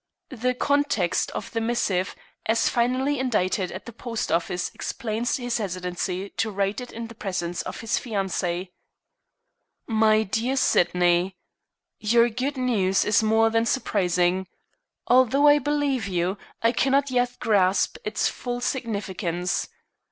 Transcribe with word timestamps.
The 0.31 0.55
context 0.55 1.29
of 1.33 1.51
the 1.51 1.61
missive, 1.61 2.15
as 2.47 2.67
finally 2.69 3.19
indited 3.19 3.71
at 3.71 3.85
the 3.85 3.93
post 3.93 4.31
office, 4.31 4.71
explains 4.73 5.37
his 5.37 5.59
hesitancy 5.59 6.29
to 6.37 6.49
write 6.49 6.81
it 6.81 6.91
in 6.91 7.05
the 7.05 7.13
presence 7.13 7.61
of 7.61 7.81
his 7.81 7.99
fiancée. 7.99 8.71
"My 9.85 10.23
dear 10.23 10.55
Sydney, 10.55 11.37
Your 11.99 12.29
good 12.29 12.57
news 12.57 13.05
is 13.05 13.21
more 13.21 13.51
than 13.51 13.67
surprising. 13.67 14.47
Although 15.05 15.47
I 15.47 15.59
believe 15.59 16.07
you, 16.07 16.35
I 16.63 16.71
cannot 16.71 17.11
yet 17.11 17.37
grasp 17.39 17.97
its 18.03 18.27
full 18.27 18.59
significance. 18.59 19.69